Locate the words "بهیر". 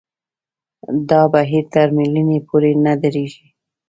1.33-1.65